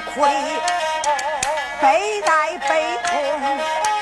[0.00, 0.30] 哭的
[1.80, 3.97] 背带背痛，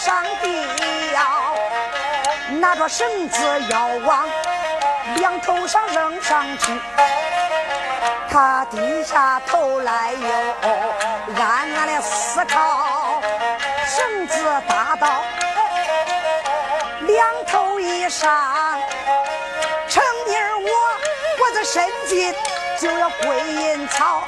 [0.00, 1.20] 上吊，
[2.58, 3.38] 拿着绳子
[3.68, 4.26] 要往
[5.16, 6.80] 梁头上扔上去，
[8.30, 10.28] 他低下头来又
[11.38, 13.20] 暗暗的思考。
[13.86, 15.22] 绳子搭到
[17.00, 18.80] 两头以上，
[19.86, 20.70] 成妮儿我
[21.36, 22.34] 脖子伸进
[22.78, 24.22] 就要归阴曹，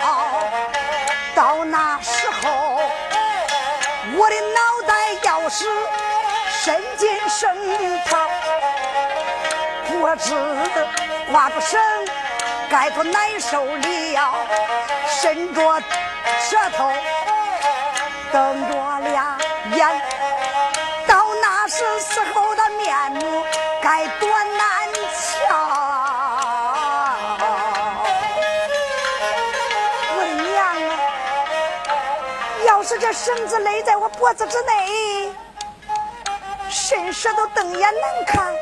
[1.34, 2.71] 到那时候
[4.14, 5.64] 我的脑袋要是
[6.64, 7.48] 伸进绳
[8.06, 8.28] 套。
[9.88, 10.34] 脖子
[11.30, 11.80] 挂住绳，
[12.70, 14.34] 该多难受了，
[15.20, 15.80] 伸着
[16.40, 16.90] 舌头，
[18.32, 19.38] 瞪着俩
[19.74, 20.02] 眼，
[21.06, 23.44] 到那时时候的面目
[33.12, 35.32] 绳子勒在我脖子之内，
[36.70, 38.54] 伸舌头瞪眼难看。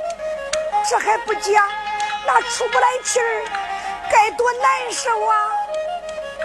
[0.88, 1.68] 这还不讲，
[2.26, 3.44] 那出不来气儿，
[4.10, 5.52] 该多难受啊！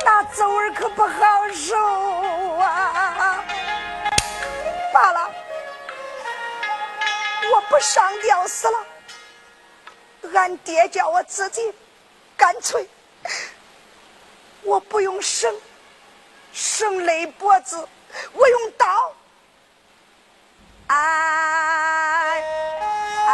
[0.04, 3.44] 那滋味可不好受啊！
[4.94, 5.32] 罢了，
[7.54, 8.86] 我不上吊死了。
[10.34, 11.74] 俺爹叫我自己，
[12.38, 12.88] 干脆
[14.62, 15.56] 我不用绳，
[16.54, 17.88] 绳勒脖子，
[18.34, 19.14] 我用刀
[20.88, 22.44] 哎
[23.28, 23.34] 哎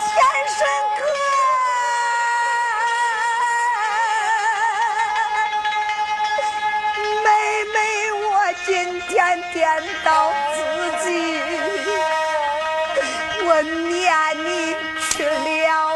[0.00, 0.14] 天
[0.48, 0.58] 神
[0.98, 1.00] 哥
[7.24, 7.28] 妹
[7.72, 7.76] 妹
[8.12, 10.58] 我今天见到自
[11.04, 11.08] 己
[13.44, 14.48] 我撵你
[15.10, 15.89] 去了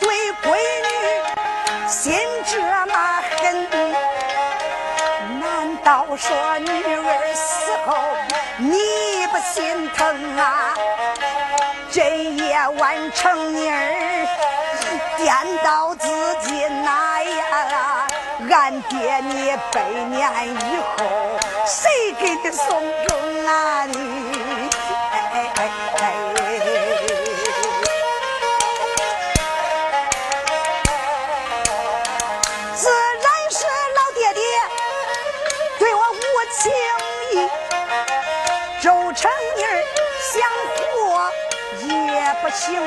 [0.00, 0.46] 对闺
[0.84, 0.88] 女
[1.88, 2.94] 心这么
[3.40, 3.68] 狠？
[5.40, 7.96] 难道说女儿死后
[8.58, 10.74] 你不心疼啊？
[11.90, 14.26] 这夜晚成妮儿
[15.16, 15.34] 颠
[15.64, 16.08] 倒自
[16.42, 18.06] 己那呀？
[18.50, 21.06] 俺爹你百年以后
[21.66, 22.66] 谁给你送
[23.06, 23.84] 终啊？
[23.86, 24.67] 你？
[42.58, 42.82] 行，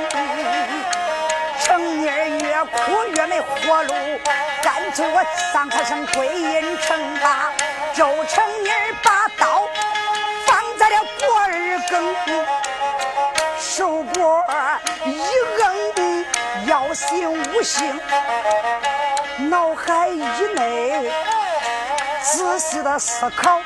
[1.64, 2.06] 成妮
[2.44, 3.94] 越哭越没活路，
[4.62, 5.24] 干脆我
[5.54, 7.54] 上他声归阴城吧。
[7.94, 8.70] 周成妮
[9.02, 9.66] 把刀
[10.46, 11.50] 放在了脖儿
[11.90, 12.16] 梗，
[13.60, 14.44] 手脖
[15.06, 16.26] 一硬，
[16.68, 17.98] 要行无形，
[19.50, 20.22] 脑海以
[20.54, 21.10] 内
[22.22, 23.62] 仔细的思考。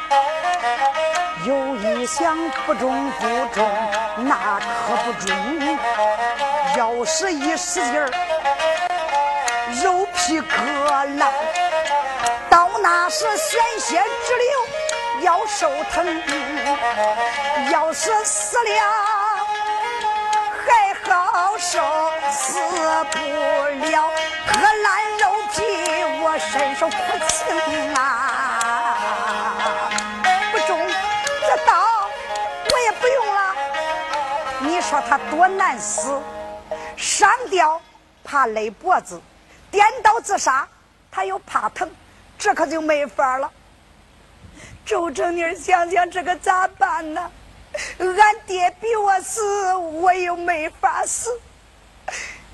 [1.46, 1.75] 有
[2.06, 3.68] 想不中不中，
[4.18, 5.36] 那可不中。
[6.78, 8.10] 要是一使劲儿，
[9.84, 10.48] 肉皮割
[11.18, 11.34] 烂，
[12.50, 16.22] 到那时鲜血直流，要受疼。
[17.72, 18.70] 要是死了
[20.68, 21.80] 还好受，
[22.32, 22.60] 死
[23.12, 23.20] 不
[23.88, 24.12] 了
[24.54, 25.64] 割烂肉皮，
[26.22, 26.96] 我伸手不
[27.28, 28.35] 轻啊。
[34.96, 36.22] 说他多难死，
[36.96, 37.82] 上吊
[38.24, 39.22] 怕勒脖子，
[39.70, 40.66] 颠倒自杀
[41.12, 41.92] 他又怕疼，
[42.38, 43.52] 这可就没法了。
[44.86, 47.30] 周正妮想想这个咋办呢？
[48.00, 51.30] 俺爹逼我死，我又没法死，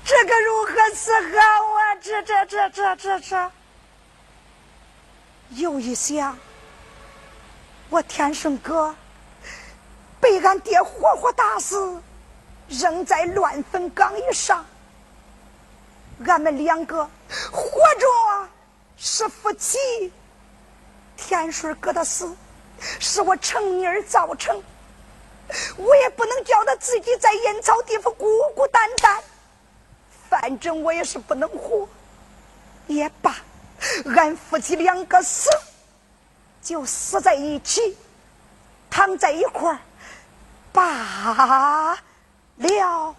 [0.04, 1.38] 这个如何是好
[1.74, 1.94] 啊？
[2.02, 3.50] 这这这这这这，
[5.50, 6.36] 又一想，
[7.88, 8.92] 我天顺哥
[10.18, 12.02] 被俺爹活活打死。
[12.80, 14.64] 扔在乱坟岗以上，
[16.26, 17.04] 俺们两个
[17.50, 17.60] 活
[17.98, 18.48] 着
[18.96, 19.78] 是夫妻。
[21.16, 22.34] 天顺哥的死
[22.98, 24.60] 是我成妮儿造成，
[25.76, 28.26] 我也不能叫他自己在阴曹地府孤
[28.56, 29.22] 孤单单。
[30.28, 31.86] 反正我也是不能活，
[32.86, 33.36] 也罢，
[34.16, 35.50] 俺夫妻两个死
[36.62, 37.96] 就死在一起，
[38.88, 39.78] 躺在一块儿，
[40.72, 41.98] 罢。
[42.56, 43.14] 了，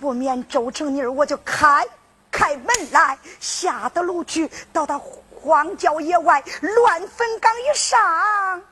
[0.00, 1.86] 不免周成妮儿，我就开
[2.30, 4.98] 开门来，下得楼去，到他
[5.42, 8.62] 荒郊野外乱坟岗一上，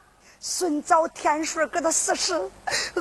[0.40, 2.50] 寻找天顺哥的死尸，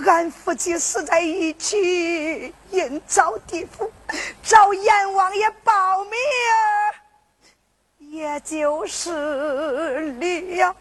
[0.06, 3.92] 俺夫妻死在一起，阴曹地府
[4.42, 6.12] 找阎王爷报名，
[8.00, 10.76] 也就是了。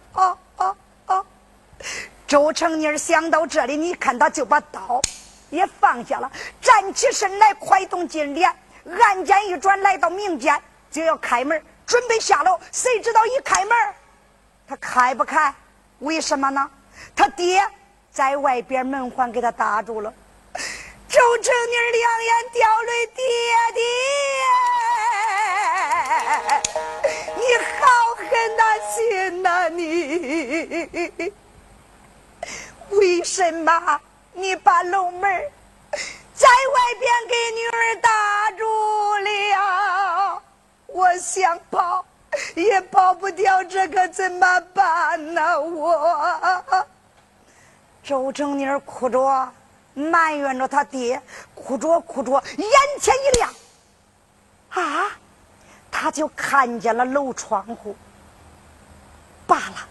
[2.26, 5.00] 周成妮儿想到这里，你看他就把刀。
[5.50, 8.54] 也放下了，站起身来，快动金莲，
[9.00, 10.60] 案件一转，来到明间，
[10.90, 12.58] 就要开门，准备下楼。
[12.72, 13.76] 谁知道一开门，
[14.66, 15.54] 他开不开？
[16.00, 16.70] 为什么呢？
[17.14, 17.66] 他爹
[18.10, 20.12] 在外边门环给他打住了。
[21.08, 23.24] 周成妮两眼掉泪，爹
[23.74, 23.82] 爹，
[27.36, 27.42] 你
[27.78, 27.84] 好
[28.16, 28.26] 狠
[28.56, 29.68] 的心呐！
[29.68, 31.32] 你
[32.90, 34.00] 为什么？
[34.38, 35.22] 你把楼门
[36.34, 38.64] 在外边给女儿打住
[39.24, 40.42] 了，
[40.88, 42.04] 我想跑
[42.54, 45.58] 也跑不掉，这可怎么办呢？
[45.58, 46.84] 我
[48.02, 49.50] 周正妮哭着
[49.94, 51.20] 埋怨着他爹，
[51.54, 52.68] 哭着哭着眼
[53.00, 53.50] 前一亮，
[54.68, 55.16] 啊，
[55.90, 57.96] 他就看见了楼窗户。
[59.46, 59.88] 罢了，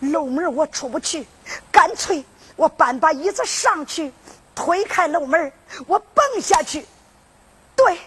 [0.00, 1.26] 楼门我出不去，
[1.70, 2.24] 干脆。
[2.58, 4.12] 我搬把椅子上去，
[4.52, 5.52] 推开楼门，
[5.86, 6.84] 我蹦下去。
[7.76, 8.00] 对，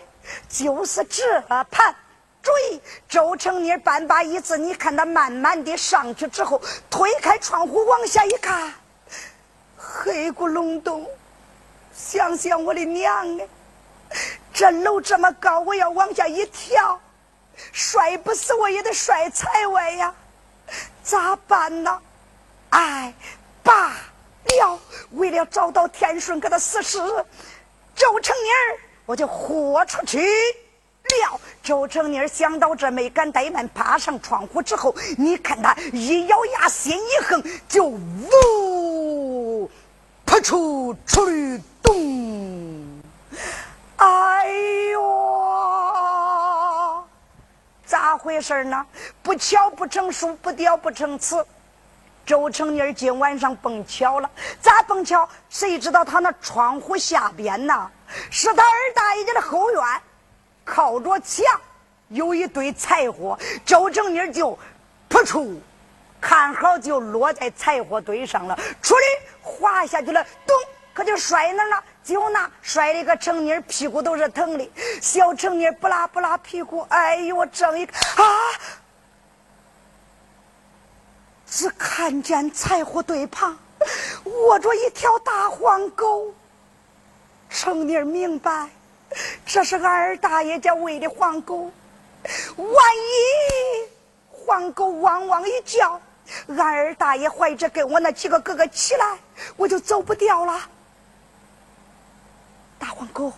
[0.50, 1.40] 就是这
[1.72, 1.96] 盘。
[2.44, 8.74] 注意，周成妮搬把椅子，你看他慢慢的上去之后，推开窗户往下一看，
[9.78, 11.08] 黑咕隆咚。
[11.96, 13.48] 想想我的娘哎，
[14.52, 17.00] 这楼这么高，我要往下一跳，
[17.72, 20.14] 摔不死我也得摔菜外呀，
[21.04, 22.02] 咋办呢？
[22.72, 23.14] 哎，
[23.64, 23.96] 爸
[24.46, 24.80] 了，
[25.12, 26.98] 为了找到天顺哥的死尸，
[27.96, 30.20] 周成妮儿，我就豁出去。
[31.24, 39.70] 了，周成妮想到这，没敢怠慢，爬上窗户之后，你看他一咬牙，心一横，就呜
[40.24, 43.02] 扑出出去，咚！
[43.98, 44.48] 哎
[44.92, 45.02] 呦，
[47.86, 48.86] 咋回事呢？
[49.22, 51.46] 不巧不成书，不雕不成词。
[52.32, 54.30] 周成妮今晚上蹦巧了，
[54.62, 55.28] 咋蹦巧？
[55.50, 57.90] 谁知道他那窗户下边呐，
[58.30, 59.84] 是他二大爷家的后院。
[60.64, 61.44] 靠着墙
[62.08, 64.58] 有一堆柴火，周成妮就
[65.10, 65.62] 扑出，
[66.22, 69.02] 看好就落在柴火堆上了，出来
[69.42, 70.56] 滑下去了，咚，
[70.94, 74.72] 可就摔那了，就那摔的个成妮屁股都是疼的，
[75.02, 78.24] 小成妮不拉不拉屁股，哎呦，正一啊，
[81.52, 83.60] 只看见柴火堆旁
[84.24, 86.34] 卧着一条大黄狗，
[87.50, 88.70] 程妮明白。
[89.46, 91.70] 这是俺二大爷家喂的黄狗，
[92.56, 93.90] 万一
[94.32, 96.00] 黄狗汪汪一叫，
[96.48, 99.18] 俺二大爷怀着跟我那几个哥哥起来，
[99.58, 100.58] 我就走不掉了。
[102.80, 103.34] 大黄狗，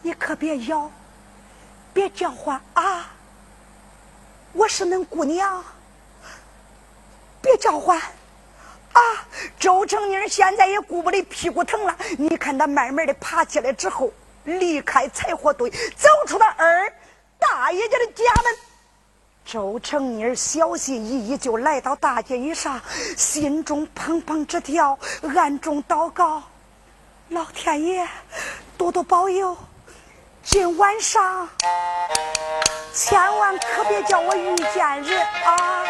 [0.00, 0.90] 你可别咬，
[1.92, 3.10] 别叫唤啊！
[4.54, 5.62] 我是恁姑娘，
[7.42, 9.00] 别叫唤啊！
[9.58, 14.12] 周成妮现在也顾不得屁股疼了，你看他慢慢的爬起来之后。
[14.44, 16.92] 离开柴火堆，走出了二
[17.38, 18.56] 大爷家的家门。
[19.44, 22.80] 周成妮小心翼翼就来到大街以上，
[23.16, 24.98] 心中砰砰直跳，
[25.36, 26.42] 暗中祷告：
[27.28, 28.08] 老天爷
[28.76, 29.56] 多多保佑，
[30.42, 31.48] 今晚上
[32.92, 35.84] 千万可别叫我遇见人啊！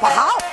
[0.00, 0.43] 不好，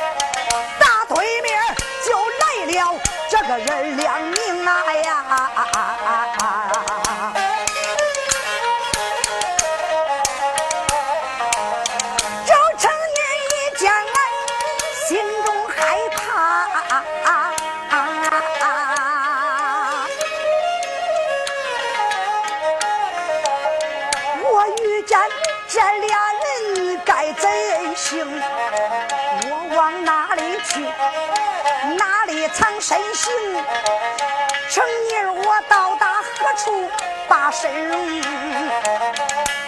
[37.51, 38.07] 身容？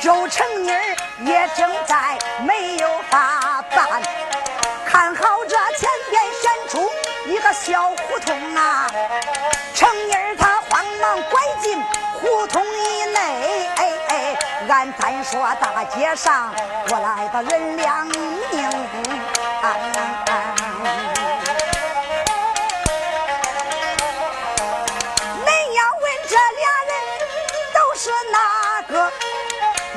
[0.01, 4.01] 周成妮儿也正在没有法办，
[4.85, 6.89] 看好这前边显出
[7.25, 8.87] 一个小胡同啊，
[9.73, 11.81] 成妮儿她慌忙拐进
[12.13, 13.67] 胡同以内。
[13.77, 14.37] 哎哎，
[14.69, 16.53] 俺单说大街上
[16.89, 18.15] 过来的人两命。
[19.61, 19.92] 恁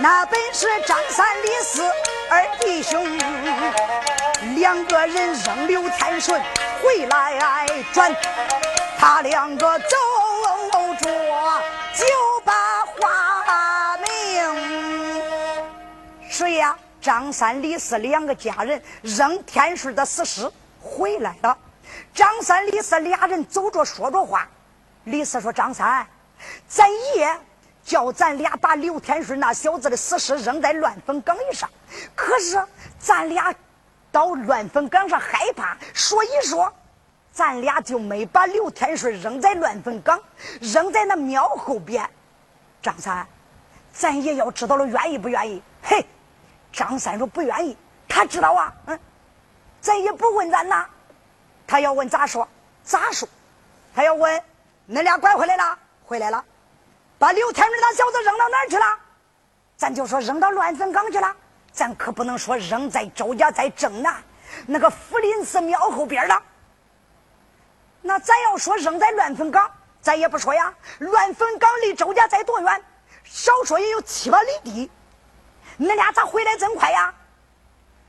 [0.06, 1.82] 那本是张三李四
[2.30, 3.04] 二弟兄，
[4.54, 6.40] 两个人扔刘天顺。
[6.80, 8.14] 回来转，
[8.96, 9.96] 他两个走
[11.00, 11.10] 着
[11.92, 12.06] 就
[12.44, 14.06] 把话明。
[16.30, 16.78] 谁呀？
[17.00, 20.48] 张三李四两个家人扔天顺的死尸
[20.80, 21.58] 回来了。
[22.14, 24.46] 张三李四俩人走着说着话。
[25.02, 26.06] 李四说：“张三，
[26.68, 27.36] 咱爷
[27.86, 31.70] 叫咱俩把刘天顺那小子的死尸扔在乱坟岗一上，
[32.14, 32.62] 可是
[32.98, 33.54] 咱俩……”
[34.12, 36.72] 到乱坟岗上害怕，所以说，
[37.32, 40.18] 咱俩就没把刘天顺扔在乱坟岗，
[40.60, 42.08] 扔在那庙后边。
[42.80, 43.26] 张三，
[43.92, 45.62] 咱也要知道了，愿意不愿意？
[45.82, 46.06] 嘿，
[46.72, 47.76] 张三说不愿意。
[48.08, 48.98] 他知道啊，嗯，
[49.82, 50.86] 咱也不问咱呐。
[51.66, 52.48] 他要问咋说？
[52.82, 53.28] 咋说？
[53.94, 54.42] 他要问，
[54.88, 55.78] 恁俩拐回来了？
[56.06, 56.42] 回来了。
[57.18, 58.84] 把刘天明那小子扔到哪儿去了？
[59.76, 61.34] 咱就说扔到乱坟岗去了。
[61.72, 64.16] 咱可不能说扔在周家在正南
[64.66, 66.42] 那个福林寺庙后边了。
[68.00, 70.72] 那咱要说扔在乱坟岗，咱也不说呀。
[71.00, 72.82] 乱坟岗离周家在多远？
[73.24, 74.90] 少说也有七八里地。
[75.78, 77.12] 恁俩咋回来这么快呀？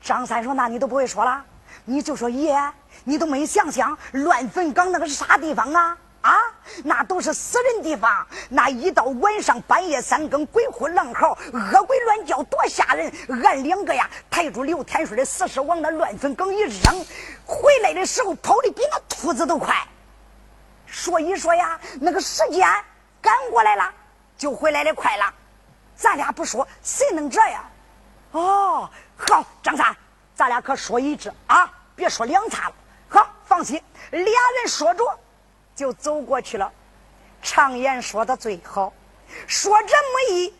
[0.00, 1.44] 张三说：“那你都不会说了，
[1.84, 2.56] 你就说爷，
[3.04, 6.36] 你都没想想乱坟岗那个是啥地方啊？”啊，
[6.84, 8.26] 那都是死人地方。
[8.48, 13.12] 那一到晚上半夜三更，鬼哭狼嚎，恶鬼乱叫，多吓人！
[13.44, 17.04] 俺两个呀，抬住刘天顺的死尸往那乱坟岗一扔，
[17.46, 19.74] 回来的时候跑的比那兔子都快。
[20.86, 22.68] 说一说呀，那个时间
[23.22, 23.92] 赶过来了，
[24.36, 25.32] 就回来的快了。
[25.94, 27.64] 咱俩不说，谁能这样？
[28.32, 29.96] 哦，好，张三，
[30.34, 32.74] 咱俩可说一致啊，别说两岔了。
[33.08, 35.04] 好，放心，俩人说着。
[35.78, 36.72] 就走过去了。
[37.40, 38.92] 常言说的最好，
[39.46, 40.52] 说者无意，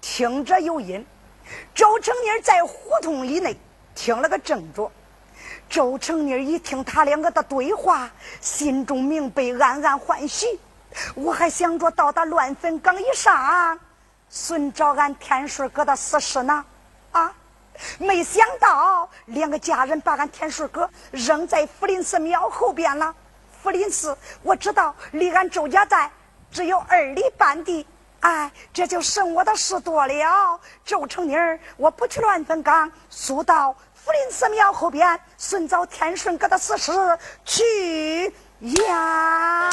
[0.00, 1.06] 听者有因。
[1.74, 3.54] 周成妮在胡同里内
[3.94, 4.90] 听了个正着。
[5.68, 10.58] 周成妮一听他两个的对话，心中明白，暗暗欢喜。
[11.14, 13.78] 我还想着到达乱坟岗以上，
[14.30, 16.64] 寻找俺天顺哥的死尸呢。
[17.10, 17.30] 啊，
[17.98, 23.14] 没想到两个家人把俺天顺哥扔在福林寺庙后边了。
[23.62, 26.10] 福林寺，我知道离俺周家寨
[26.50, 27.86] 只有二里半地，
[28.18, 30.60] 哎，这就剩我的事多了。
[30.84, 36.92] 周成妮儿，我不去乱坟岗，速到福林寺庙后边寻找天顺哥的死尸
[37.44, 39.70] 去呀。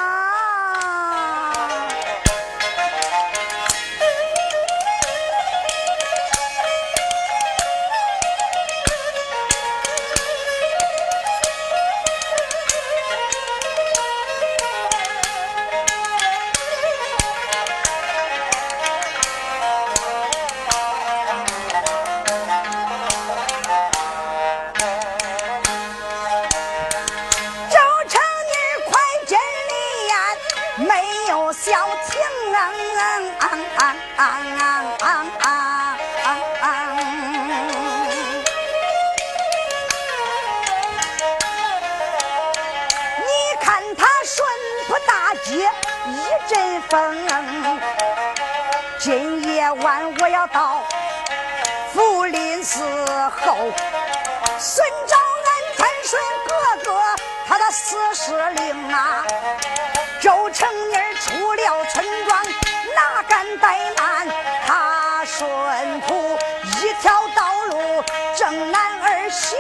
[46.88, 47.18] 风，
[49.00, 50.84] 今夜晚我要到
[51.94, 52.84] 福林寺
[53.30, 53.72] 后
[54.58, 56.52] 寻找俺天顺哥
[56.86, 57.00] 哥
[57.48, 59.26] 他的死尸灵啊！
[60.22, 62.44] 周成妮出了村庄，
[62.96, 64.28] 哪敢怠慢？
[64.68, 66.38] 他顺途
[66.82, 68.04] 一条道路
[68.36, 69.58] 正南而行。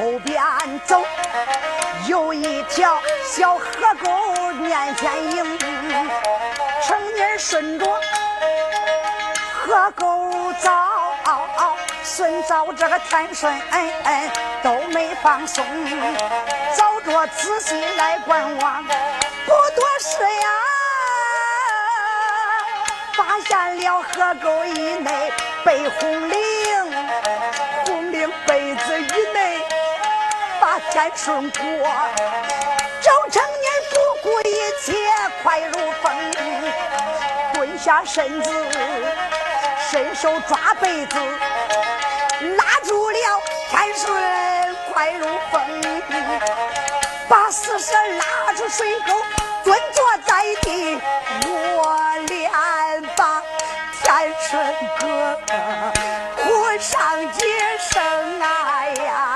[0.00, 0.42] 庙后边
[0.86, 1.04] 走，
[2.06, 3.64] 有一条小河
[4.02, 5.58] 沟面前迎，
[6.86, 7.86] 成年顺着
[9.62, 10.70] 何狗早，
[12.02, 13.52] 孙早这个天顺
[14.62, 15.64] 都没放松，
[16.74, 20.48] 走着仔细来观望，不多时呀，
[23.16, 25.30] 发现了河沟以内
[25.64, 26.34] 被红绫，
[26.88, 27.69] 红绫。
[30.90, 31.62] 天顺过，
[33.00, 34.50] 周成年不顾一
[34.82, 34.94] 切
[35.42, 36.12] 快如风，
[37.54, 38.50] 蹲下身子。
[39.90, 41.16] 伸手抓被子，
[42.56, 43.18] 拉住了
[43.70, 45.60] 天顺，快如风。
[47.28, 49.14] 把死蛇拉出水沟，
[49.64, 51.00] 蹲坐在地，
[51.46, 52.50] 我连
[53.16, 53.42] 把
[54.02, 55.38] 天顺哥
[56.36, 57.44] 哭上几
[57.92, 59.29] 声，哎呀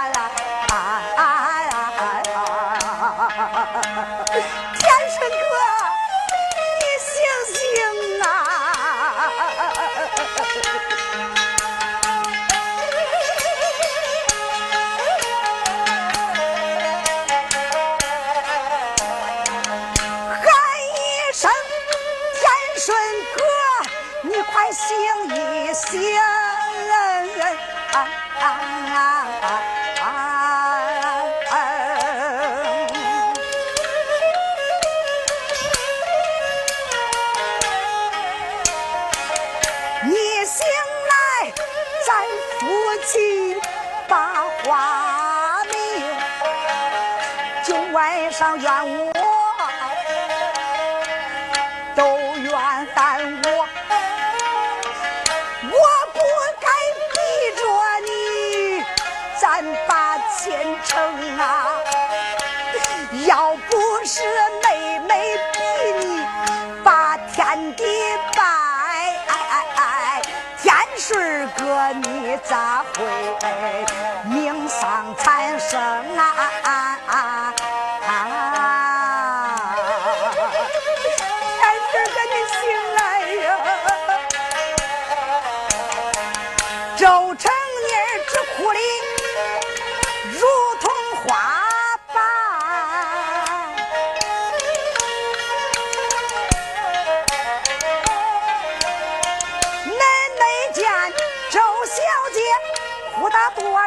[72.44, 73.93] 咋会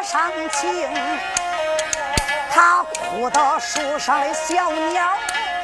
[0.08, 0.88] 得多伤情，
[2.50, 5.12] 他哭得树上的小鸟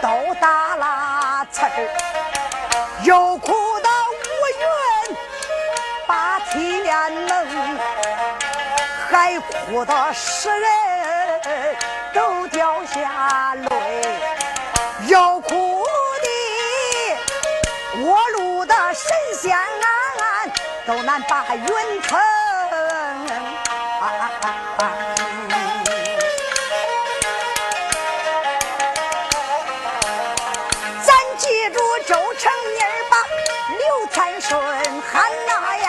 [0.02, 1.68] 都打拉刺儿，
[3.04, 4.22] 又哭得乌
[4.60, 4.64] 云
[6.06, 7.78] 把天蒙，
[9.10, 11.76] 还哭得世人
[12.12, 13.68] 都掉下泪，
[15.06, 15.86] 又哭
[16.22, 16.28] 的
[18.02, 19.66] 过路的神仙啊，
[20.86, 21.66] 都难把云
[22.02, 22.33] 吞。
[24.76, 24.88] 咱
[31.38, 33.16] 记住周成妮儿把
[33.78, 34.60] 刘天顺
[35.12, 35.12] 喊
[35.46, 35.88] 呐呀，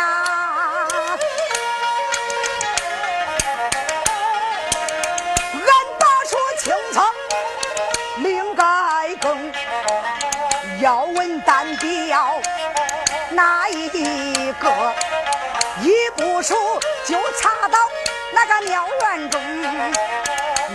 [5.54, 5.68] 俺
[6.00, 6.98] 拔出青草
[8.18, 8.64] 另盖
[9.20, 9.52] 更，
[10.80, 12.40] 要问单雕
[13.32, 13.90] 哪一
[14.60, 14.94] 个？
[15.82, 16.56] 一部书
[17.06, 17.78] 就插到
[18.48, 19.42] 那个庙院中，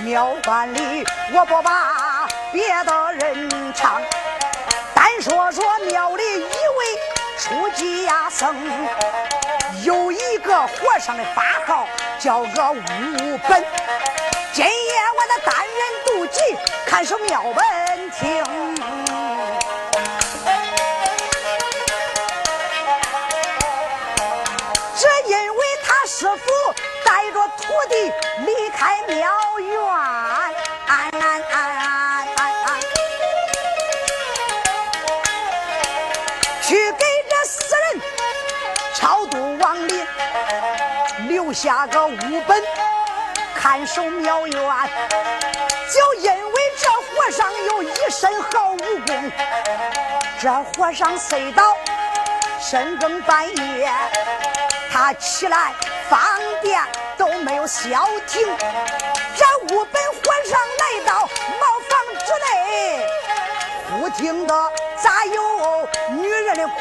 [0.03, 4.03] 庙院里我不把别的人唱，
[4.93, 6.49] 单说说庙里一位
[7.39, 8.57] 出家僧，
[9.85, 11.87] 有一个和尚的法号
[12.19, 13.65] 叫个悟本。
[14.53, 14.71] 今夜
[15.17, 16.41] 我的单人独骑
[16.85, 18.45] 看守庙门厅。
[27.81, 28.13] 带着徒弟
[28.45, 29.75] 离开庙院，
[36.63, 38.01] 去给这死人
[38.95, 40.07] 超度亡灵，
[41.29, 42.63] 留下个五本
[43.55, 44.57] 看守庙院。
[45.93, 49.33] 就因为这和尚有一身好武功，
[50.41, 51.77] 这和尚睡到
[52.61, 53.91] 深更半夜。
[54.93, 55.73] 他起来
[56.09, 56.21] 方
[56.63, 56.81] 便
[57.21, 58.41] 都没有消停，
[59.37, 61.13] 这五本和尚来到
[61.61, 61.93] 茅房
[62.25, 63.05] 之内，
[63.91, 64.55] 忽听得
[64.97, 66.73] 咋有女人的哭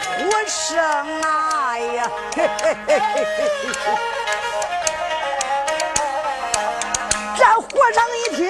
[0.48, 0.80] 声
[1.24, 2.10] 啊呀！
[7.38, 8.50] 这和尚一听，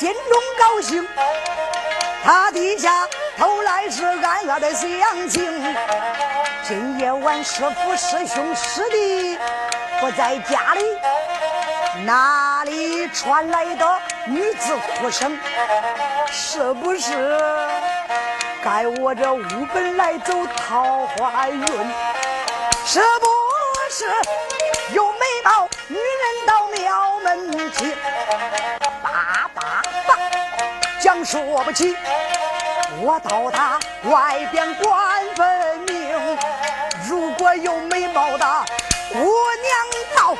[0.00, 1.06] 心中高兴，
[2.24, 3.06] 他底下
[3.38, 5.76] 头来是暗暗的想情。
[6.66, 9.38] 今夜晚师父师兄师弟
[10.02, 10.82] 不在家里，
[12.04, 15.38] 哪里传来的女子哭声？
[16.28, 17.38] 是不是
[18.64, 19.40] 该我这乌
[19.72, 21.64] 本来走桃花运？
[22.84, 23.28] 是不
[23.92, 24.06] 是
[24.92, 27.94] 有美貌女人到庙门去？
[29.04, 30.18] 叭叭叭，
[31.00, 31.96] 讲说不起。
[33.00, 33.78] 我到他
[34.10, 36.38] 外边管分明，
[37.08, 38.44] 如果有美貌的
[39.12, 39.26] 姑娘
[40.16, 40.34] 到，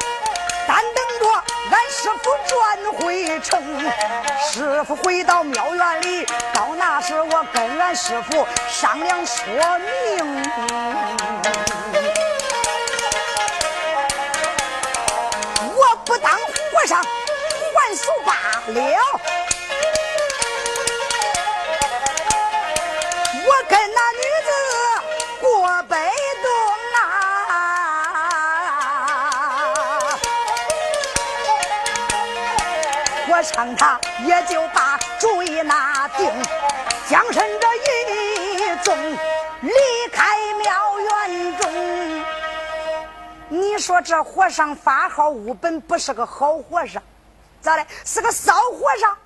[0.66, 1.24] 但等着
[1.70, 2.50] 俺师傅转
[2.94, 3.52] 回城。
[4.50, 9.44] 师傅回到庙院里，到那时我跟俺师傅商量说
[9.78, 10.42] 明。
[15.74, 18.32] 我不当和尚还俗罢
[18.68, 18.82] 了。
[33.32, 36.30] 我唱他也就把主意拿定，
[37.08, 38.94] 将身这一纵
[39.62, 39.72] 离
[40.12, 42.24] 开庙园中。
[43.48, 47.02] 你说这和尚发号悟本不是个好和尚，
[47.62, 47.86] 咋的？
[48.04, 49.16] 是个骚和尚。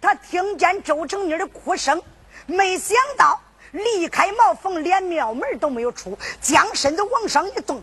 [0.00, 2.02] 他听见周成妮的哭声，
[2.46, 3.38] 没想到。
[3.72, 7.82] 离开茅房，连庙门都没有出，将身子往上一动，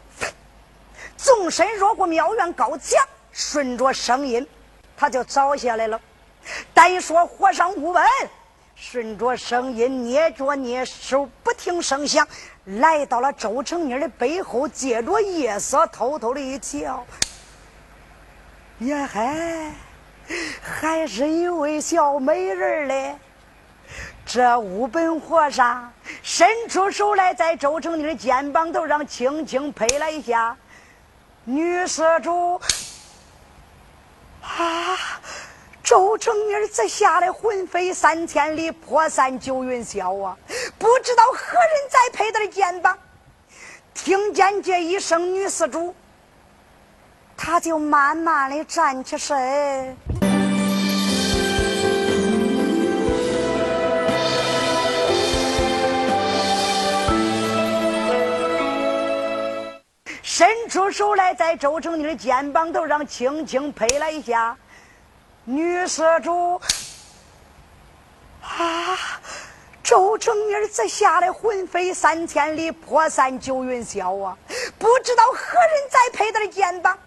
[1.15, 4.47] 纵身越过庙院高墙，顺着声音，
[4.99, 5.97] 他就找下来了。
[6.73, 8.05] 单说和尚无闻，
[8.75, 12.27] 顺着声音，捏着捏手，不听声响，
[12.65, 17.05] 来到了周成妮的背后，借着夜色偷偷的一瞧，
[18.79, 19.71] 呀嗨，
[20.61, 23.15] 还是一位小美人嘞。
[24.25, 30.55] 这乌本和尚伸出手来，在周成妮的肩膀头上轻轻拍了一下。
[31.45, 32.61] 女施主，
[34.41, 35.19] 啊！
[35.81, 40.37] 周成明这吓得魂飞三千里，魄散九云霄啊！
[40.77, 42.97] 不知道何人在拍他的肩膀。
[43.93, 45.95] 听见这一声“女施主”，
[47.35, 49.97] 他就慢慢的站起身。
[60.39, 64.55] 伸出手来，在周成妮的肩膀头上轻轻拍了一下。
[65.43, 66.61] 女施主，
[68.41, 68.97] 啊！
[69.83, 74.37] 周成妮这吓得魂飞三千里，魄散九云霄啊！
[74.77, 76.97] 不知道何人在拍他的肩膀。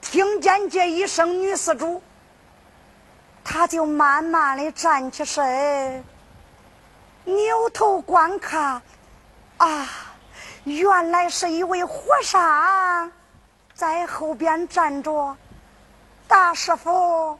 [0.00, 2.00] 听见这一声“女施主”，
[3.42, 6.04] 他就慢慢的站起身，
[7.24, 8.80] 扭头观看，
[9.56, 10.05] 啊！
[10.66, 13.12] 原来是一位和尚
[13.72, 15.36] 在后边站着。
[16.26, 17.38] 大师傅，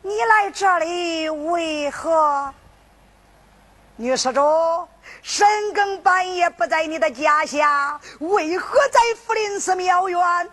[0.00, 2.54] 你来这里为何？
[3.96, 4.40] 女施主，
[5.22, 10.48] 深更半夜不在你的家下，为何在福林寺庙院？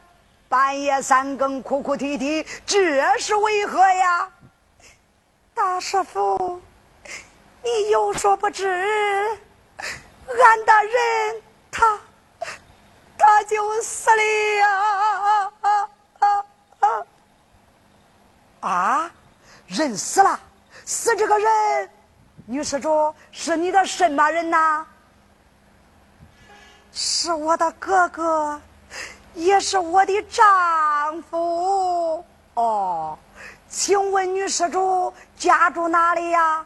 [0.48, 4.28] 半夜三更哭哭啼啼，这是为何呀？
[5.54, 6.60] 大师傅，
[7.64, 8.68] 你有所不知，
[9.78, 11.44] 俺的人。
[11.72, 12.00] 他，
[13.18, 14.24] 他就死了
[14.60, 15.52] 呀！
[18.62, 19.12] 啊，
[19.68, 20.40] 人死了，
[20.86, 21.90] 死这个人，
[22.46, 24.86] 女施主是你的什么人呐？
[26.92, 28.62] 是我的哥哥，
[29.34, 32.26] 也是我的丈夫。
[32.56, 33.18] 哦，
[33.70, 36.66] 请问女施主家住哪里呀？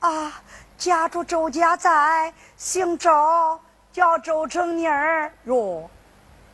[0.00, 0.32] 啊，
[0.76, 3.60] 家住周家寨，姓周。
[3.98, 5.90] 叫周成妮儿哟，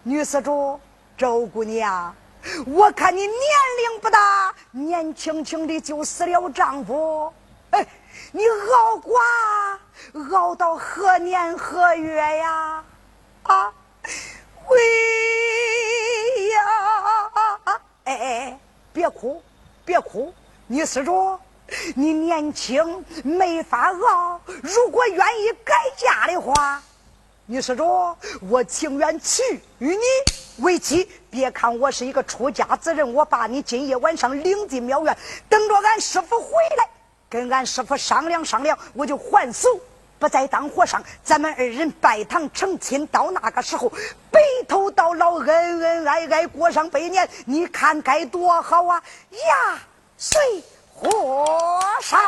[0.03, 0.81] 女施主，
[1.15, 2.17] 周姑娘，
[2.65, 7.31] 我看你年龄不大，年轻轻的就死了丈夫，
[7.73, 7.87] 哎，
[8.33, 9.79] 你熬寡
[10.33, 12.83] 熬到何年何月呀？
[13.43, 13.75] 啊，
[14.71, 14.79] 喂
[16.49, 16.63] 呀！
[18.05, 18.59] 哎哎，
[18.91, 19.43] 别哭，
[19.85, 20.33] 别哭，
[20.67, 21.39] 女施主，
[21.95, 26.83] 你年轻没法熬，如果愿意改嫁的话。
[27.47, 28.17] 你说着，
[28.49, 29.43] 我情愿娶
[29.79, 30.03] 与你
[30.65, 31.07] 为妻。
[31.31, 35.15] 别看我是一个出家之人，我把你今夜晚上领进庙院，
[35.47, 36.89] 等着俺师傅回来，
[37.29, 39.79] 跟俺师傅商量商量，我就还俗，
[40.19, 41.05] 不再当和尚。
[41.23, 43.93] 咱们二人拜堂成亲，到那个时候
[44.31, 49.03] 白头到老，恩恩爱爱过上百年，你看该多好啊！
[49.33, 49.79] 呀，
[50.17, 50.41] 随
[50.95, 51.11] 和
[52.01, 52.19] 尚。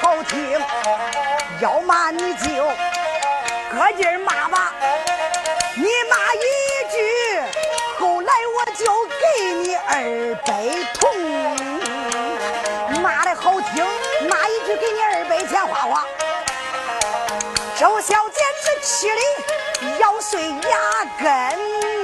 [0.00, 0.60] 好听。
[1.60, 2.48] 要骂你就
[3.70, 4.72] 搁劲骂吧，
[5.74, 6.38] 你骂一
[6.90, 6.96] 句，
[7.98, 9.90] 后来我就给你二
[10.46, 10.50] 百
[10.94, 11.00] 铜。
[13.02, 13.84] 骂的好听，
[14.28, 16.04] 骂一句给你二百钱花花。
[17.76, 19.14] 周小姐是气的
[19.98, 21.97] 咬碎牙根。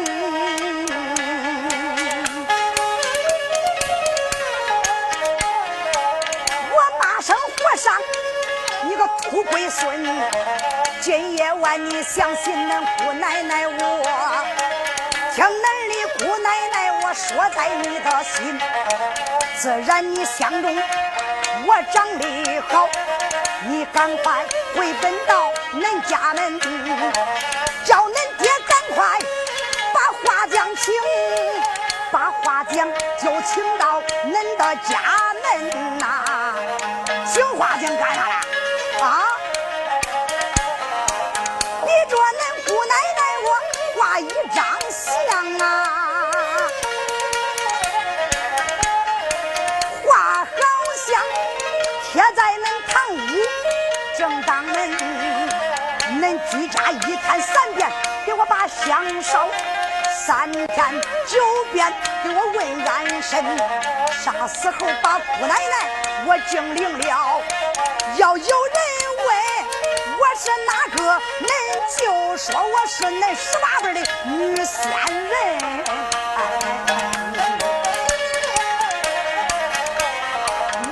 [9.50, 10.04] 龟孙！
[11.00, 13.74] 今夜晚你相信恁姑奶奶我，
[15.34, 18.58] 听恁的姑奶奶我说在你的心，
[19.58, 20.76] 自然你相中
[21.66, 22.88] 我长得好，
[23.68, 24.44] 你赶快
[24.74, 26.58] 回奔到恁家门，
[27.84, 29.18] 叫恁爹赶快
[29.92, 30.94] 把花匠请，
[32.10, 32.88] 把花匠
[33.22, 34.98] 就请到恁的家
[35.42, 36.54] 门呐、
[37.32, 38.40] 请花匠干啥呀？
[39.00, 39.24] 啊？
[41.82, 43.46] 你着恁姑奶奶我
[44.00, 44.22] 画一
[44.54, 44.56] 张
[44.90, 45.62] 像啊，
[50.04, 50.08] 画
[50.44, 50.46] 好
[51.06, 51.08] 像
[52.12, 53.16] 贴在恁堂屋，
[54.16, 54.74] 正当恁
[56.20, 57.90] 恁居家一天三遍，
[58.24, 59.48] 给我把香烧。
[60.26, 60.66] 三天
[61.26, 61.92] 九遍
[62.22, 63.44] 给我问安身，
[64.24, 65.90] 啥时候把姑奶奶
[66.24, 67.42] 我敬灵了？
[68.24, 68.48] 要有人
[69.18, 69.26] 问
[70.18, 70.98] 我是哪个，
[71.42, 71.46] 恁
[71.94, 72.00] 就
[72.38, 74.74] 说我是恁十八辈的女仙
[75.28, 75.34] 人。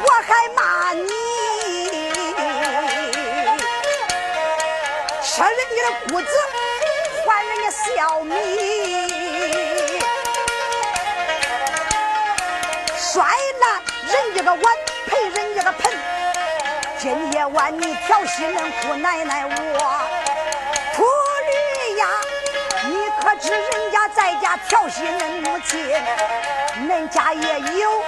[0.05, 1.09] 我还骂你
[5.25, 6.29] 吃人家的谷子，
[7.27, 8.35] 还人家小米，
[12.99, 13.25] 摔
[13.59, 13.65] 烂
[14.07, 14.63] 人家个碗，
[17.03, 19.57] 今夜晚你调戏恁姑奶奶我，
[20.95, 22.07] 秃驴呀！
[22.85, 25.81] 你可知人家在家调戏恁母亲，
[26.89, 28.05] 恁家也有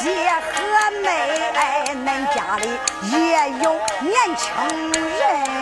[0.00, 1.10] 姐和妹，
[1.56, 2.78] 哎，恁家里
[3.12, 4.46] 也有年轻
[5.20, 5.55] 人。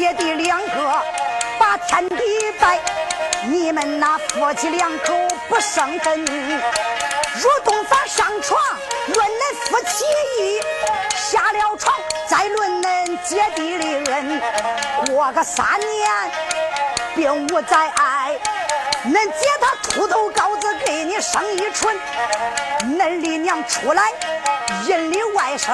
[0.00, 1.02] 姐弟两个
[1.58, 2.16] 把天地
[2.58, 2.80] 拜，
[3.44, 5.12] 你们那夫妻两口
[5.46, 6.24] 不生分。
[6.24, 8.58] 入洞房上床，
[9.08, 10.04] 论恁夫妻
[10.38, 10.62] 义；
[11.14, 11.94] 下了床，
[12.26, 14.40] 再论恁姐弟的恩。
[15.10, 16.10] 过个三年，
[17.14, 18.38] 并无再爱。
[19.04, 21.94] 恁姐她秃头羔子给你生一春，
[22.84, 24.04] 恁的娘出来
[24.86, 25.70] 引里外甥，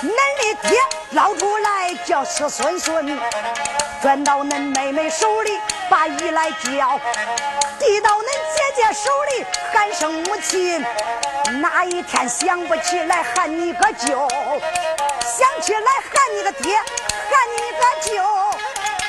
[0.00, 0.78] 恁的爹
[1.10, 3.18] 捞出来叫师孙孙，
[4.00, 5.58] 转到恁妹妹手里
[5.90, 7.00] 把姨来叫，
[7.80, 10.84] 递到恁姐姐手里喊声母亲。
[11.60, 14.28] 哪一天想不起来喊你个舅，
[15.20, 16.84] 想起来喊你个爹，喊
[17.56, 18.22] 你个舅。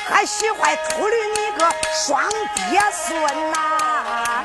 [0.08, 4.44] 还喜欢秃驴你个双爹孙呐、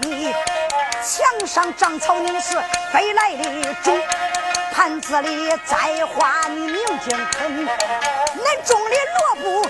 [0.00, 0.32] 你
[1.02, 2.56] 墙上长草你是
[2.92, 4.00] 飞来的种，
[4.72, 9.68] 盘子里栽花你明镜啃，恁种的萝卜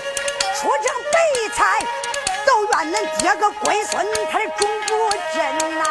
[0.55, 1.15] 出成白
[1.53, 1.85] 菜，
[2.45, 5.83] 都怨恁爹个龟孙他的种不真呐、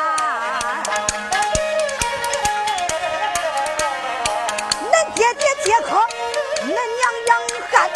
[4.92, 5.88] 恁爹爹接客，
[6.62, 6.76] 恁娘
[7.26, 7.30] 养
[7.70, 7.90] 汉，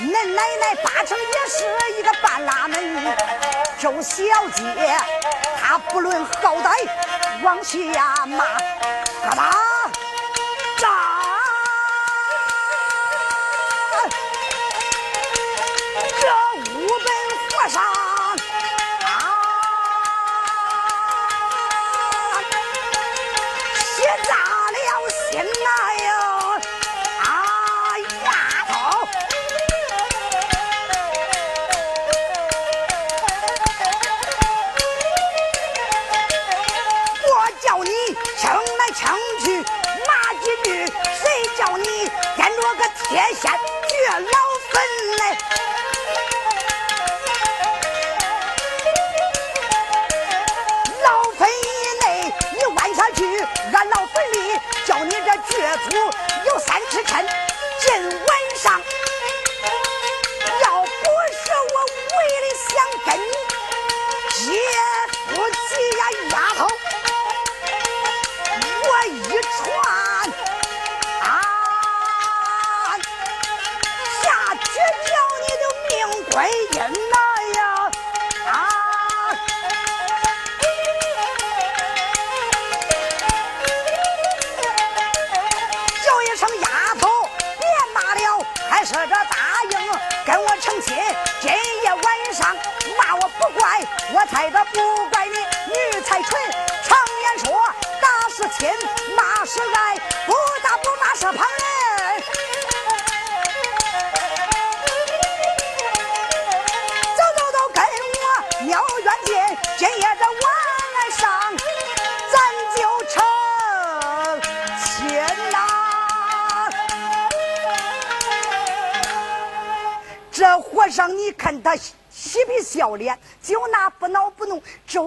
[0.00, 1.56] 恁奶奶八成也是
[1.98, 2.74] 一个半拉门。
[3.78, 4.24] 周小
[4.54, 4.96] 姐，
[5.90, 6.70] 不论好歹
[7.42, 8.44] 往下骂，
[9.24, 9.50] 嘎哒
[53.72, 55.96] 俺老坟里叫你这绝土
[56.46, 57.45] 有三尺深，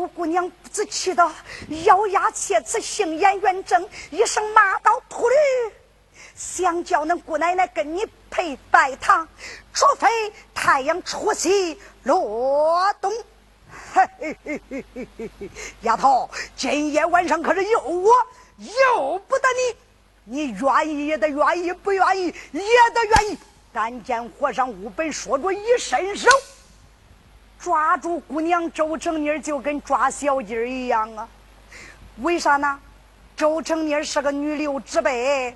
[0.10, 1.32] 姑娘不知气的
[1.86, 5.36] 咬牙切齿，杏眼圆睁，一声骂道：“秃驴，
[6.36, 9.28] 想叫恁姑奶奶跟你配拜堂，
[9.74, 10.08] 除非
[10.54, 13.12] 太阳出西落东。”
[13.94, 14.86] 嘿嘿嘿嘿
[15.18, 15.50] 嘿嘿，
[15.82, 18.12] 丫头，今夜晚上可是由我，
[18.58, 19.76] 由不得你。
[20.26, 22.62] 你愿意也得愿意，不愿意也
[22.94, 23.38] 得愿意。
[23.72, 26.30] 但见和尚无本说着，一伸手
[27.60, 31.28] 抓住姑娘周成妮，就跟抓小鸡一样啊！
[32.22, 32.80] 为啥呢？
[33.36, 35.56] 周成妮是个女流之辈，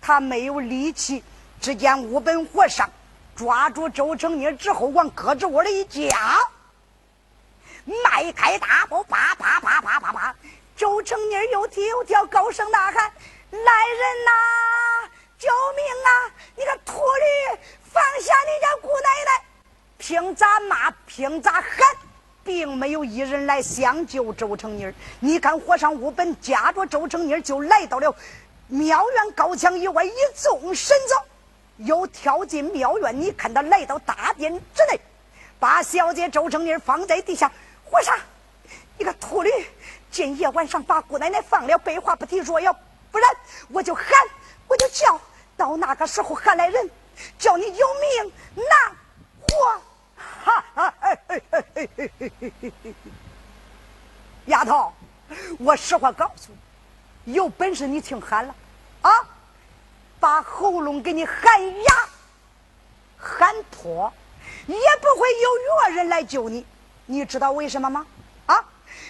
[0.00, 1.22] 她没有力气。
[1.60, 2.88] 只见乌本和尚
[3.34, 6.38] 抓住周成妮之后，往胳肢窝里一夹。
[7.84, 10.34] 迈开大步，啪啪啪啪啪啪！
[10.76, 12.94] 周成妮又踢又跳，高声呐喊
[13.50, 15.10] ：“来人呐！
[15.38, 16.10] 救命啊！
[16.56, 17.58] 你个秃驴，
[17.92, 19.44] 放下你家姑奶奶！”
[19.98, 21.62] 凭咋骂，凭咋喊，
[22.44, 24.92] 并没有一人来相救周成妮。
[25.20, 28.14] 你看，和尚无本夹着周成妮，就来到了
[28.68, 31.14] 庙院高墙以外，一纵身子，
[31.78, 33.18] 又跳进庙院。
[33.18, 35.00] 你看他来到大殿之内，
[35.58, 37.50] 把小姐周成妮放在地下。
[37.90, 38.18] 和尚，
[38.98, 39.50] 你个秃驴！
[40.10, 42.38] 今夜晚上把姑奶奶放了，白话不提。
[42.38, 42.72] 若要
[43.10, 43.30] 不然，
[43.70, 44.06] 我就喊，
[44.68, 45.20] 我就叫。
[45.56, 46.90] 到那个时候喊来人，
[47.38, 48.66] 叫你有命难
[49.40, 49.82] 活。
[50.46, 50.94] 哈哈！
[54.46, 54.92] 丫头，
[55.58, 56.52] 我实话告诉
[57.24, 58.54] 你，有本事你听喊了
[59.02, 59.10] 啊！
[60.20, 61.42] 把喉咙给你喊
[61.82, 62.08] 哑，
[63.18, 64.12] 喊破，
[64.66, 66.64] 也不会有越人来救你。
[67.06, 68.06] 你知道为什么吗？
[68.46, 68.64] 啊，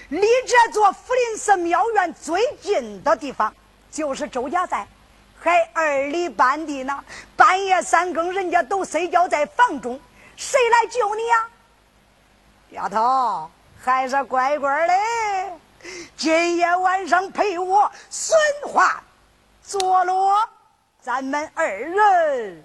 [0.08, 3.54] 离这座福林寺庙院最近的地方
[3.90, 4.88] 就是周家寨，
[5.38, 7.04] 还二里半地呢。
[7.36, 10.00] 半夜三更，人家都睡觉在房中，
[10.36, 11.48] 谁来救你呀？
[12.70, 13.50] 丫头，
[13.82, 14.94] 还是乖乖的，
[16.16, 19.02] 今夜晚上陪我孙化
[19.62, 20.36] 坐落，
[21.00, 22.64] 咱们二人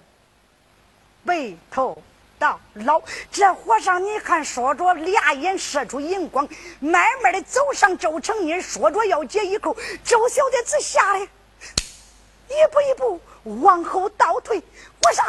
[1.24, 2.02] 白头。
[2.38, 3.00] 到老，
[3.30, 6.48] 这和尚你看，说着俩眼射出银光，
[6.80, 13.20] 慢慢的走上周成妮，说着要解一口，周小姐只吓得一步一步
[13.62, 14.60] 往后倒退。
[15.00, 15.24] 和尚，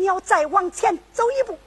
[0.00, 1.58] 你要再往前走一步，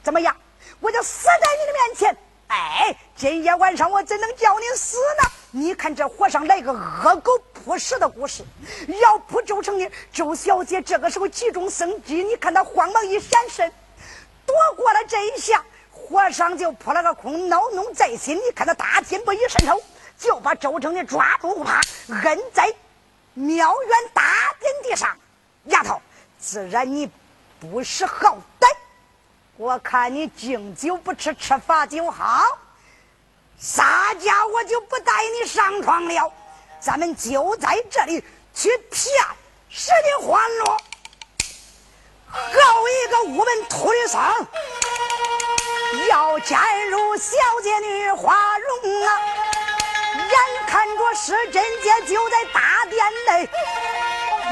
[0.00, 0.36] 怎么样？
[0.78, 2.16] 我就死在你的面前。
[2.46, 5.28] 哎，今夜晚上我怎能叫你死呢？
[5.50, 8.44] 你看这和尚来个恶狗扑食的故事，
[9.00, 13.68] 要扑周成的，周小姐这个时候急中生智，你看她慌忙一闪身。
[14.46, 18.36] 躲过了这一下，和尚就扑了个空，恼怒在心。
[18.36, 19.82] 你看他大金步一伸手，
[20.16, 21.80] 就把周成的抓住，啪，
[22.22, 22.72] 摁在
[23.34, 25.16] 庙院大殿地上。
[25.64, 26.00] 丫头，
[26.38, 27.10] 自然你
[27.60, 28.66] 不识好歹，
[29.58, 32.42] 我看你敬酒不吃吃罚酒好，
[33.58, 36.32] 洒家我就不带你上床了，
[36.80, 39.14] 咱们就在这里去骗
[39.68, 40.78] 时的欢乐。
[42.30, 42.48] 好
[42.88, 44.22] 一个五门秃驴僧，
[46.08, 49.20] 要加入小姐女花容啊！
[50.14, 53.50] 眼看着是真姐就在大殿内，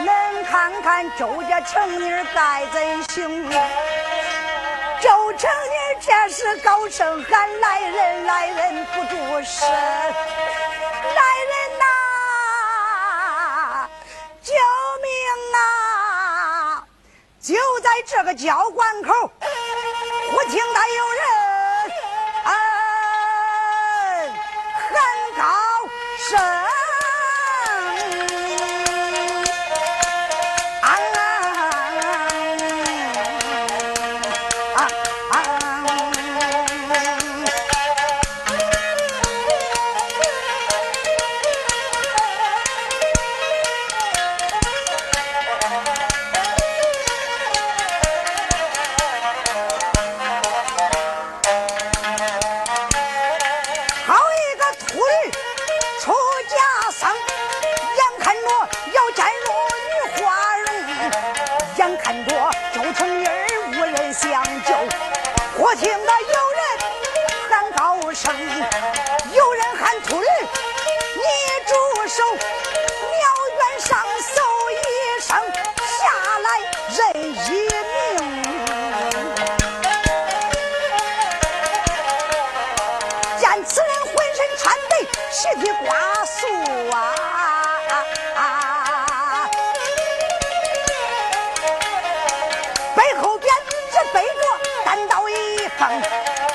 [0.05, 3.49] 恁看看周家成女该怎行？
[5.01, 9.71] 周成女这时高声喊：“来人，来人，不住声！
[9.71, 11.85] 来人呐，
[14.43, 14.53] 救
[15.03, 15.09] 命
[15.55, 15.57] 啊！”
[17.41, 19.13] 就在这个交关口，
[20.31, 21.23] 忽听到有人
[24.75, 24.87] 喊
[25.37, 25.45] 高
[26.19, 26.29] 声。
[65.79, 66.66] 听到有人
[67.49, 68.35] 喊高声
[69.33, 70.24] 有人喊徒儿
[71.14, 71.22] 你
[71.66, 71.72] 住
[72.09, 72.22] 手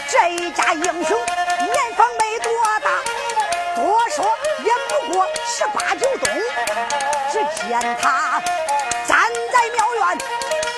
[0.09, 2.51] 这一家英雄年方没多
[2.83, 2.91] 大，
[3.73, 4.25] 多说
[4.59, 6.29] 也不过十八九冬。
[7.31, 8.41] 只见他
[9.07, 9.17] 站
[9.51, 10.17] 在庙院，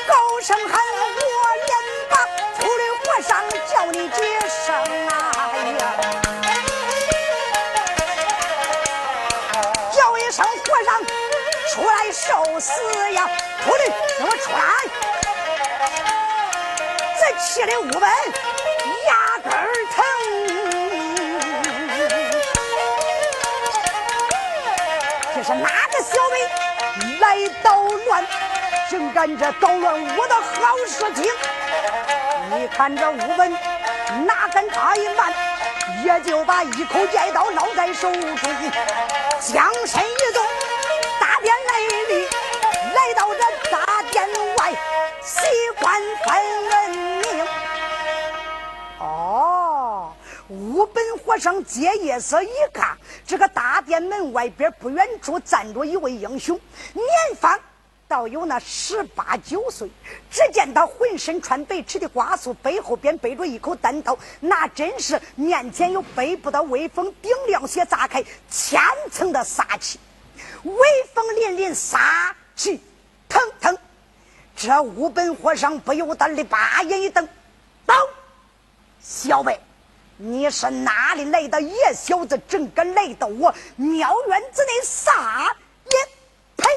[0.07, 1.31] 高声喊我
[1.65, 1.71] 连
[2.07, 2.13] 霸，
[2.59, 3.29] 出来和尚
[3.67, 4.63] 叫你几声
[5.07, 5.11] 啊
[5.79, 5.81] 呀！
[9.91, 11.03] 叫一声和尚
[11.73, 12.71] 出来受死
[13.11, 13.27] 呀！
[13.63, 13.83] 出来，
[14.19, 14.59] 给我出来！
[17.37, 18.01] 气的五本
[19.07, 19.51] 牙根
[19.93, 20.03] 疼，
[25.35, 26.33] 这是哪个小辈？
[27.19, 28.25] 来捣乱，
[28.89, 31.31] 竟敢这捣乱我的好事情！
[32.51, 33.51] 你看这吴文
[34.25, 35.33] 哪敢怠慢，
[36.03, 38.35] 也就把一口尖刀捞在手中，
[39.41, 40.45] 将身一动，
[41.19, 42.27] 大殿内里，
[42.93, 44.25] 来到这大殿
[44.57, 44.71] 外，
[45.21, 45.41] 习
[45.79, 47.14] 惯分
[50.85, 52.97] 本和尚借夜色一看。
[53.25, 56.59] 这个大殿门外边不远处站着一位英雄，
[56.93, 57.05] 年
[57.39, 57.59] 方
[58.07, 59.89] 倒有那十八九岁。
[60.29, 68.79] 只见他浑身穿白赤的瓜素，背后边背着一口单刀，那真是面前有背部的威风，顶亮血炸开千
[69.11, 69.99] 层的杀气，
[70.63, 70.77] 威
[71.13, 72.81] 风凛凛，杀气
[73.27, 73.77] 腾腾。
[74.55, 77.27] 这五本和尚不由得的把眼一瞪，
[77.85, 77.95] 刀
[79.01, 79.59] 小辈。
[80.17, 85.53] 你是哪里来的野小子，正敢来到我庙院子内撒
[85.83, 85.97] 野？
[86.55, 86.69] 呸！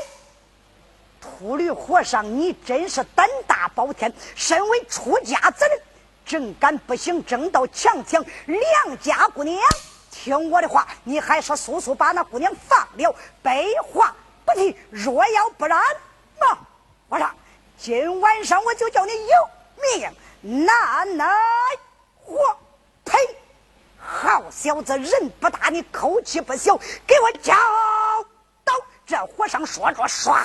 [1.21, 4.13] 秃驴和尚，你真是胆大包天！
[4.35, 5.81] 身为出家子人，
[6.27, 9.57] 正敢不行正道，强抢良家姑娘！
[10.11, 14.13] 听我的话，你还是速速把那姑娘放了，白话
[14.45, 14.77] 不提。
[14.91, 15.81] 若要不然，
[16.41, 16.59] 嘛，
[17.09, 17.31] 我说，
[17.79, 21.25] 今晚上我就叫你有命难耐
[22.25, 22.37] 活。
[23.09, 23.19] 呸！
[23.99, 27.55] 好小子，人不大，你口气不小，给我交
[28.65, 28.73] 刀！
[29.07, 30.45] 这和尚说着，唰，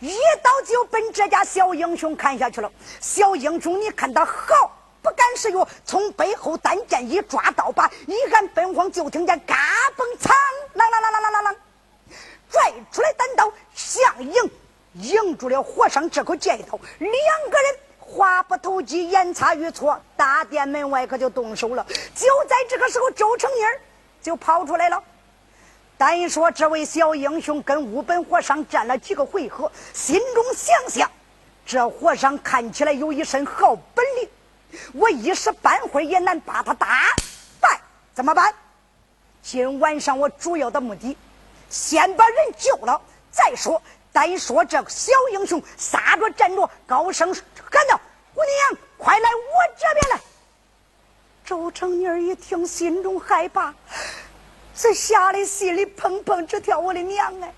[0.00, 2.70] 一刀就奔这家小英雄砍下去了。
[3.00, 4.70] 小英雄，你看他好，
[5.02, 9.56] 不敢示弱，从背后单剑一抓刀把，一按奔慌，就听见嘎
[9.96, 10.30] 嘣噌，
[10.74, 11.56] 啷啷啷啷啷啷啷，
[12.50, 14.50] 拽出来单刀相迎，
[14.94, 17.10] 迎住了和尚这口剑头，两
[17.50, 17.78] 个人。
[18.06, 21.84] 话不投机，言差语错，大殿门外可就动手了。
[22.14, 23.66] 就在这个时候，周成英
[24.20, 25.02] 就跑出来了。
[25.96, 31.10] 单说这位小英雄跟乌本和尚战了几个回合，心中想想：
[31.64, 34.28] 这和尚看起来有一身好本领，
[34.92, 37.00] 我一时半会也难把他打
[37.58, 37.80] 败。
[38.12, 38.54] 怎么办？
[39.42, 41.16] 今晚上我主要的目的，
[41.70, 43.00] 先把人救了
[43.30, 43.80] 再说。
[44.14, 48.00] 单说这小英雄撒着站着，高声喊道
[48.32, 50.20] ：“姑娘。”快来我这边来！
[51.44, 53.74] 周成妮一听，心中害怕，
[54.74, 56.78] 这吓得心里砰砰直跳。
[56.78, 57.52] 我的娘哎，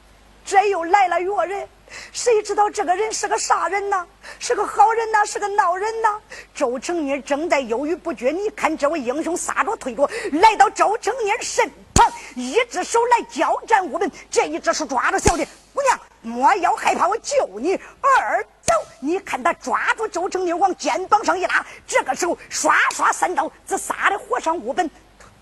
[0.45, 1.69] 这又来了一个人，
[2.11, 4.05] 谁知道这个人是个啥人呢？
[4.41, 6.21] 是个好人呢，是个孬人呢？
[6.55, 15.47] 周成妮正在犹豫不决，你看这位英雄撒着退着，来到周成妮身旁，一只手来交战无门，这一只手抓着小的
[15.77, 16.01] 姑娘。
[16.23, 17.79] 莫要害怕，我救你。
[18.01, 24.91] 二走，你看他抓住周成宁往肩膀上一拉，这个时候刷刷三刀，这仨的火上无本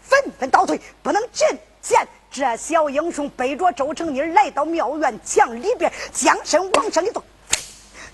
[0.02, 1.48] 纷纷倒退，不能进
[1.80, 2.06] 前。
[2.30, 7.22] 这小英雄背着周成宁来到庙院墙里边，将身往上一纵，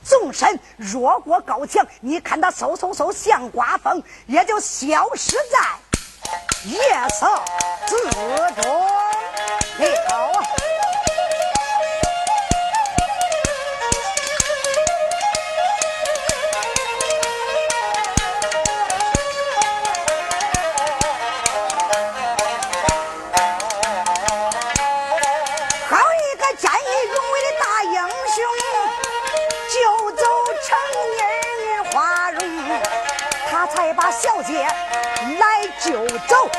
[0.05, 7.27] 纵身越过高墙，你看他嗖嗖嗖像刮风，也就消失在夜色
[7.87, 8.87] 之中
[9.77, 10.45] 你好啊。
[34.21, 36.51] 小姐来就走，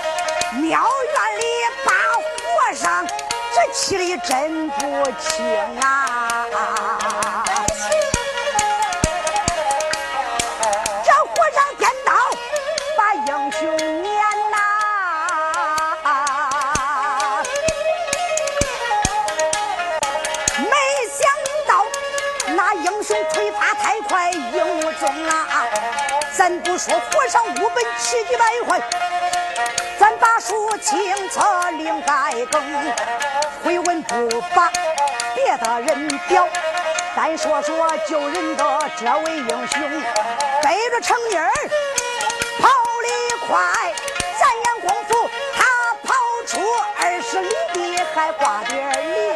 [0.53, 1.43] 庙院里
[1.85, 4.79] 把和尚这气的真不
[5.19, 6.47] 轻啊！
[26.71, 28.81] 不说和尚无本气急败坏，
[29.99, 31.41] 咱把书清册
[31.71, 32.63] 另改更，
[33.61, 34.71] 回文不把
[35.35, 36.47] 别的人表，
[37.13, 39.81] 咱说说救人的这位英雄，
[40.63, 41.51] 背着成妮儿
[42.61, 43.93] 跑得快，
[44.39, 46.13] 咱眼功夫他跑
[46.47, 46.61] 出
[47.01, 49.30] 二十里地还挂点零。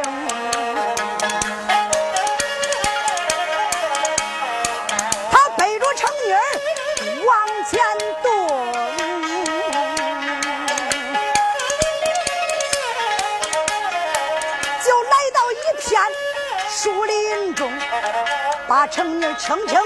[18.86, 19.80] 把成妮轻轻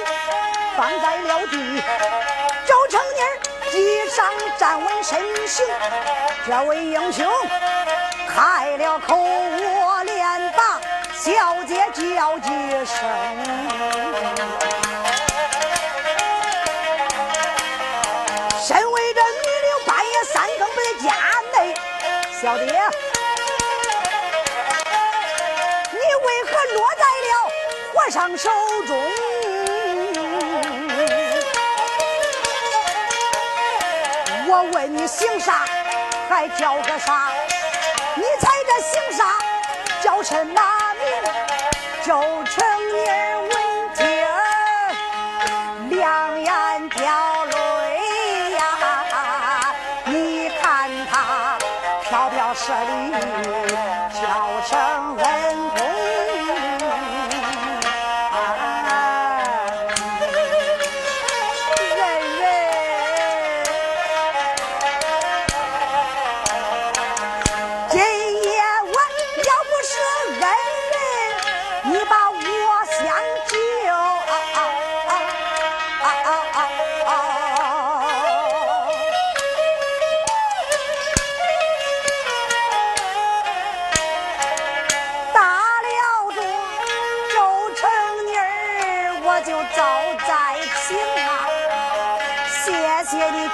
[0.76, 1.82] 放在了地。
[2.68, 3.22] 周成妮
[3.72, 4.26] 地上
[4.58, 5.66] 站稳身形，
[6.46, 7.26] 这位英雄
[8.28, 10.82] 开了口，我连把
[11.16, 12.50] 小姐叫几
[12.86, 12.98] 声。
[22.42, 23.09] 小弟，你为何
[28.10, 28.50] 上手
[28.88, 28.98] 中？
[34.48, 35.66] 我问你姓啥，
[36.28, 37.30] 还叫个啥？
[38.16, 39.26] 你猜这姓啥
[40.02, 40.60] 叫什么
[40.98, 41.06] 名？
[42.04, 43.39] 周成妮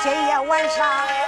[0.03, 1.24] 今夜晚上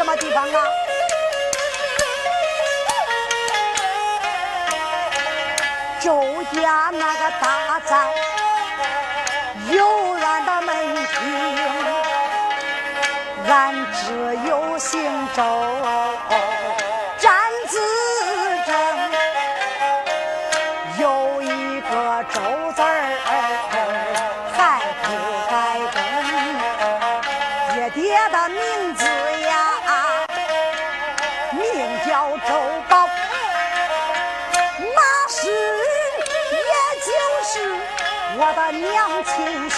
[0.00, 0.64] 什么地方啊？
[6.00, 8.08] 周家那个大寨
[9.70, 10.74] 有俺的门
[11.04, 11.14] 庭，
[13.46, 13.89] 俺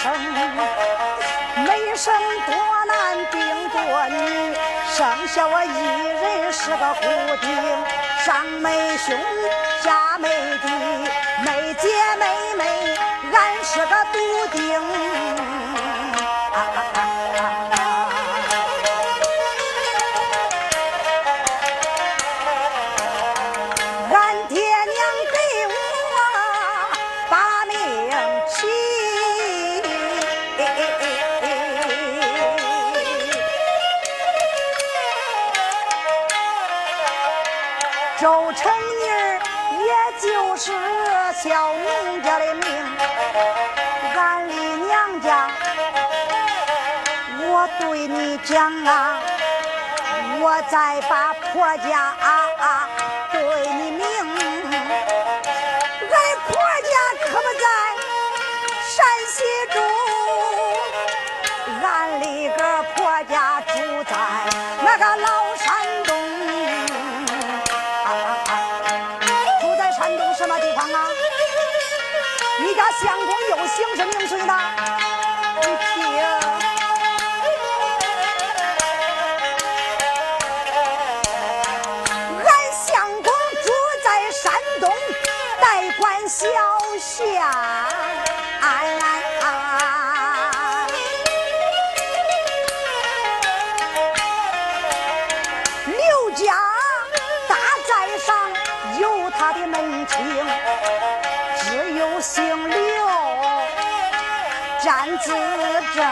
[0.03, 0.13] 生，
[1.65, 2.13] 没生
[2.47, 2.53] 多
[2.89, 3.39] 男并
[3.69, 3.79] 多
[4.09, 4.57] 女，
[4.97, 5.67] 剩下我一
[6.09, 7.07] 人是个孤
[7.41, 7.47] 丁，
[8.25, 9.17] 上没兄
[9.81, 10.29] 下没
[10.61, 10.67] 弟，
[11.45, 11.87] 没姐
[12.19, 12.97] 妹妹，
[13.33, 14.19] 俺是个独
[14.51, 15.72] 丁。
[48.45, 49.21] 讲啊。
[50.41, 52.52] 我再把婆家啊
[102.23, 102.77] 姓刘，
[104.81, 105.35] 占字
[105.93, 106.07] 正。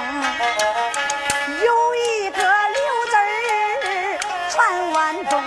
[1.65, 4.19] 有一个刘字儿
[4.51, 5.41] 传万东，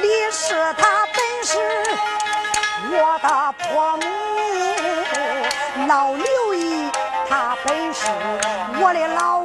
[0.00, 1.58] 李氏他本是
[2.90, 4.02] 我的婆母，
[5.86, 6.90] 老刘姨
[7.28, 8.06] 她本是
[8.80, 9.44] 我的老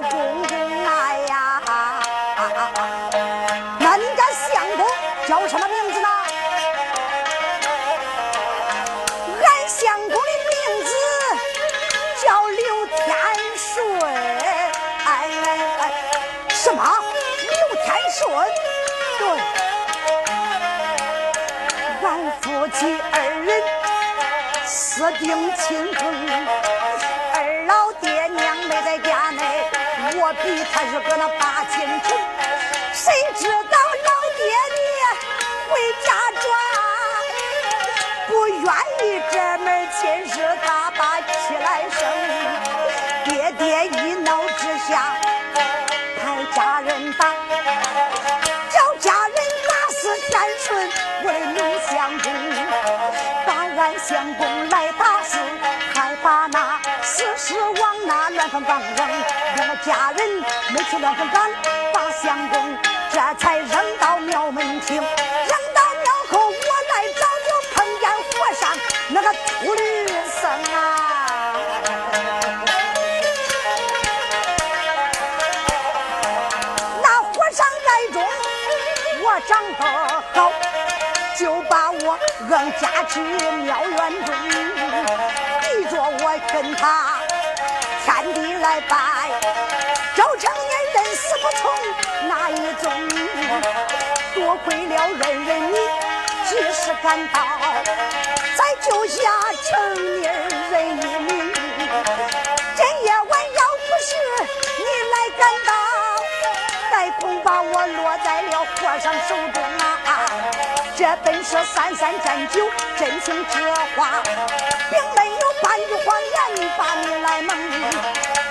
[22.66, 23.61] 夫妻二人
[24.66, 26.01] 私定亲婚，
[27.36, 27.38] 二
[27.68, 29.70] 老爹娘没在家内，
[30.16, 32.18] 我比他是个那八千重，
[32.91, 34.82] 谁知道老爹你
[35.70, 36.09] 回家
[36.41, 36.43] 转？
[38.30, 38.66] 不愿
[39.03, 42.01] 意这门亲事他把气来生，
[43.26, 45.13] 爹爹一恼之下
[46.18, 47.28] 派家人打，
[48.72, 49.24] 叫家
[50.32, 50.89] 三顺
[51.24, 52.26] 我的刘相公，
[53.45, 55.38] 把俺相公来打死，
[55.93, 58.97] 还把那死尸往那乱坟岗扔，
[59.55, 60.43] 让我家人
[60.74, 61.49] 没去乱坟岗，
[61.93, 62.78] 把相公
[63.11, 65.05] 这才扔到庙门厅，扔
[65.74, 68.24] 到庙后我来找就碰见和
[68.59, 68.63] 尚
[69.09, 70.07] 那个秃驴
[70.41, 70.76] 僧啊。
[77.01, 78.16] 那和尚爱中
[79.24, 79.84] 我长得
[80.36, 80.51] 好，
[81.39, 82.19] 就把我
[82.49, 84.36] 扔家去庙院中，
[85.61, 87.19] 逼着我跟他
[88.05, 89.31] 天地来拜。
[90.13, 91.71] 周成年人死不从
[92.27, 92.91] 那一种，
[94.33, 95.75] 多亏了人人你
[96.49, 97.39] 及时赶到，
[98.57, 99.29] 再救下
[99.63, 100.33] 成年
[100.71, 101.53] 人一命。
[102.75, 104.07] 这夜晚要不是
[104.77, 105.69] 你来赶到，
[106.91, 110.14] 再恐怕我落在了和尚手中啊！
[110.97, 114.23] 这本是三三战九，真情这话，
[114.89, 117.57] 并没有半句谎言把你来蒙。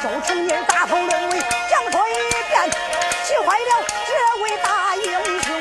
[0.02, 1.40] 周成英大头论尾
[1.70, 2.12] 讲说一
[2.50, 2.70] 遍，
[3.24, 5.54] 气坏了这位大英雄。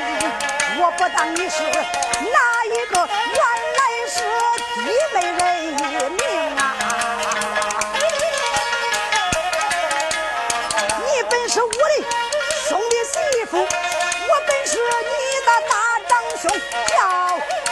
[0.76, 3.40] 我不当你是哪一个，原
[3.78, 4.20] 来是
[4.84, 6.62] 弟妹人一命啊！
[16.44, 16.52] 熊
[16.86, 17.63] 叫